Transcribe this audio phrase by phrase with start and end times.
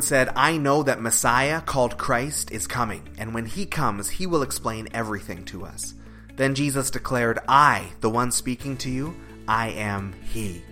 [0.00, 4.42] Said, I know that Messiah, called Christ, is coming, and when he comes, he will
[4.42, 5.94] explain everything to us.
[6.36, 9.16] Then Jesus declared, I, the one speaking to you,
[9.48, 10.62] I am he.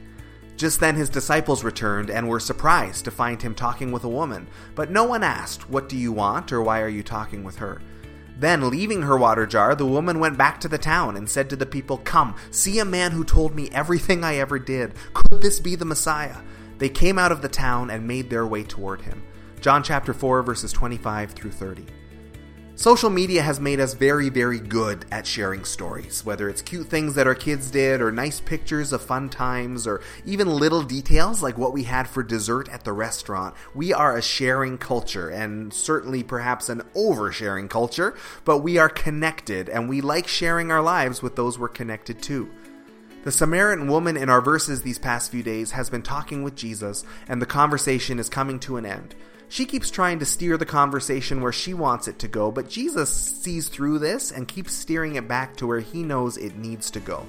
[0.57, 4.47] Just then his disciples returned and were surprised to find him talking with a woman,
[4.75, 7.83] but no one asked, What do you want, or why are you talking with her?
[8.39, 11.57] Then, leaving her water jar, the woman went back to the town and said to
[11.57, 14.95] the people, Come, see a man who told me everything I ever did.
[15.15, 16.37] Could this be the Messiah?
[16.79, 19.23] They came out of the town and made their way toward him.
[19.61, 21.87] John chapter 4 verses 25 through 30.
[22.79, 27.15] Social media has made us very, very good at sharing stories, whether it's cute things
[27.15, 31.57] that our kids did, or nice pictures of fun times, or even little details like
[31.57, 33.55] what we had for dessert at the restaurant.
[33.75, 39.71] We are a sharing culture, and certainly perhaps an oversharing culture, but we are connected,
[39.71, 42.51] and we like sharing our lives with those we're connected to.
[43.27, 47.05] The Samaritan woman in our verses these past few days has been talking with Jesus,
[47.27, 49.17] and the conversation is coming to an end.
[49.49, 53.11] She keeps trying to steer the conversation where she wants it to go, but Jesus
[53.11, 57.01] sees through this and keeps steering it back to where he knows it needs to
[57.01, 57.27] go.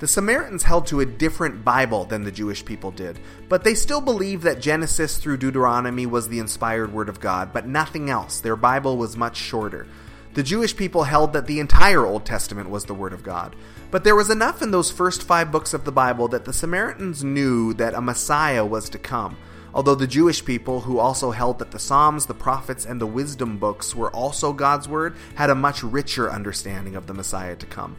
[0.00, 3.16] The Samaritans held to a different Bible than the Jewish people did,
[3.48, 7.68] but they still believed that Genesis through Deuteronomy was the inspired Word of God, but
[7.68, 8.40] nothing else.
[8.40, 9.86] Their Bible was much shorter.
[10.32, 13.56] The Jewish people held that the entire Old Testament was the Word of God.
[13.90, 17.24] But there was enough in those first five books of the Bible that the Samaritans
[17.24, 19.36] knew that a Messiah was to come.
[19.74, 23.58] Although the Jewish people, who also held that the Psalms, the prophets, and the wisdom
[23.58, 27.96] books were also God's Word, had a much richer understanding of the Messiah to come.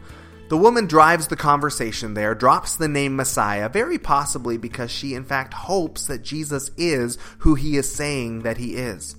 [0.48, 5.24] The woman drives the conversation there, drops the name Messiah, very possibly because she in
[5.24, 9.16] fact hopes that Jesus is who he is saying that he is.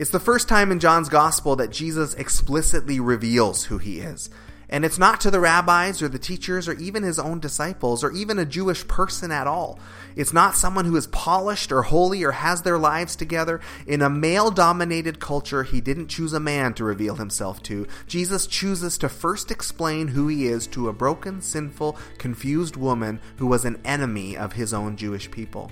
[0.00, 4.30] It's the first time in John's Gospel that Jesus explicitly reveals who he is.
[4.70, 8.10] And it's not to the rabbis or the teachers or even his own disciples or
[8.10, 9.78] even a Jewish person at all.
[10.16, 13.60] It's not someone who is polished or holy or has their lives together.
[13.86, 17.86] In a male dominated culture, he didn't choose a man to reveal himself to.
[18.06, 23.46] Jesus chooses to first explain who he is to a broken, sinful, confused woman who
[23.46, 25.70] was an enemy of his own Jewish people.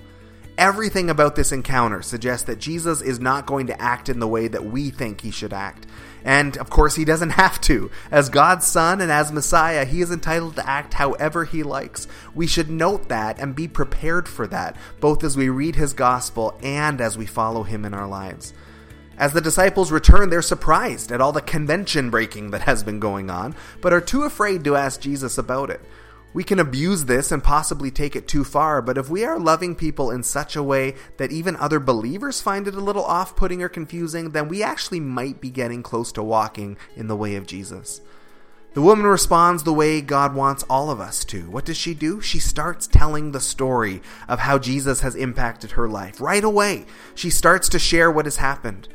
[0.59, 4.49] Everything about this encounter suggests that Jesus is not going to act in the way
[4.49, 5.87] that we think he should act.
[6.25, 7.89] And of course, he doesn't have to.
[8.11, 12.09] As God's Son and as Messiah, he is entitled to act however he likes.
[12.35, 16.59] We should note that and be prepared for that, both as we read his gospel
[16.61, 18.53] and as we follow him in our lives.
[19.17, 23.29] As the disciples return, they're surprised at all the convention breaking that has been going
[23.29, 25.79] on, but are too afraid to ask Jesus about it.
[26.31, 29.75] We can abuse this and possibly take it too far, but if we are loving
[29.75, 33.63] people in such a way that even other believers find it a little off putting
[33.63, 37.47] or confusing, then we actually might be getting close to walking in the way of
[37.47, 38.01] Jesus.
[38.75, 41.49] The woman responds the way God wants all of us to.
[41.49, 42.21] What does she do?
[42.21, 46.21] She starts telling the story of how Jesus has impacted her life.
[46.21, 46.85] Right away,
[47.15, 48.87] she starts to share what has happened.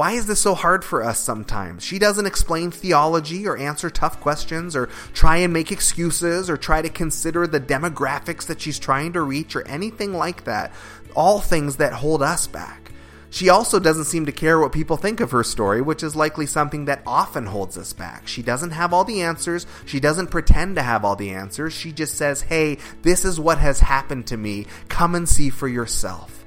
[0.00, 1.84] Why is this so hard for us sometimes?
[1.84, 6.80] She doesn't explain theology or answer tough questions or try and make excuses or try
[6.80, 10.72] to consider the demographics that she's trying to reach or anything like that.
[11.14, 12.92] All things that hold us back.
[13.28, 16.46] She also doesn't seem to care what people think of her story, which is likely
[16.46, 18.26] something that often holds us back.
[18.26, 19.66] She doesn't have all the answers.
[19.84, 21.74] She doesn't pretend to have all the answers.
[21.74, 24.64] She just says, hey, this is what has happened to me.
[24.88, 26.39] Come and see for yourself.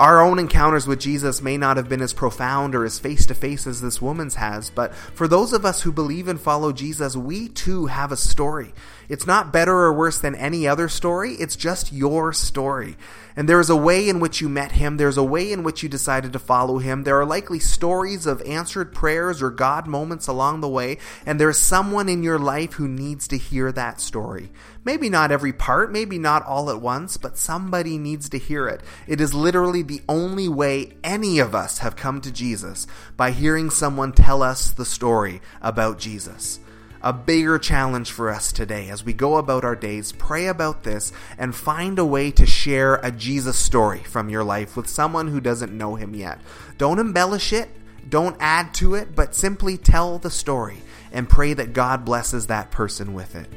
[0.00, 3.34] Our own encounters with Jesus may not have been as profound or as face to
[3.34, 7.18] face as this woman's has, but for those of us who believe and follow Jesus,
[7.18, 8.72] we too have a story.
[9.10, 12.96] It's not better or worse than any other story, it's just your story.
[13.36, 15.82] And there is a way in which you met him, there's a way in which
[15.82, 17.02] you decided to follow him.
[17.02, 20.96] There are likely stories of answered prayers or God moments along the way,
[21.26, 24.50] and there's someone in your life who needs to hear that story.
[24.82, 28.80] Maybe not every part, maybe not all at once, but somebody needs to hear it.
[29.06, 33.70] It is literally the only way any of us have come to Jesus by hearing
[33.70, 36.60] someone tell us the story about Jesus
[37.02, 40.12] a bigger challenge for us today as we go about our days.
[40.12, 44.76] Pray about this and find a way to share a Jesus story from your life
[44.76, 46.38] with someone who doesn't know him yet.
[46.76, 47.70] Don't embellish it,
[48.08, 52.70] don't add to it, but simply tell the story and pray that God blesses that
[52.70, 53.50] person with it.